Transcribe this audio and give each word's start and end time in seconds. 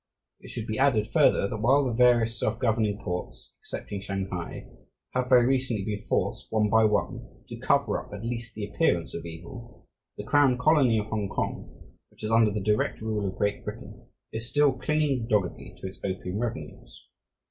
It 0.39 0.47
should 0.49 0.65
be 0.65 0.79
added, 0.79 1.05
further, 1.05 1.47
that 1.47 1.59
while 1.61 1.85
the 1.85 1.93
various 1.93 2.39
self 2.39 2.57
governing 2.57 2.97
ports, 2.97 3.51
excepting 3.59 4.01
Shanghai, 4.01 4.67
have 5.13 5.29
very 5.29 5.45
recently 5.45 5.85
been 5.85 5.99
forced, 6.03 6.47
one 6.49 6.71
by 6.71 6.85
one, 6.85 7.43
to 7.49 7.57
cover 7.59 8.03
up 8.03 8.11
at 8.11 8.25
least 8.25 8.55
the 8.55 8.65
appearance 8.65 9.13
of 9.13 9.27
evil, 9.27 9.85
the 10.17 10.23
crown 10.23 10.57
colony 10.57 10.97
of 10.97 11.05
Hongkong, 11.05 11.93
which 12.09 12.23
is 12.23 12.31
under 12.31 12.49
the 12.49 12.61
direct 12.63 12.99
rule 12.99 13.27
of 13.27 13.37
Great 13.37 13.63
Britain, 13.63 14.07
is 14.31 14.49
still 14.49 14.73
clinging 14.73 15.27
doggedly 15.27 15.75
to 15.77 15.85
its 15.85 15.99
opium 16.03 16.39
revenues. 16.39 17.07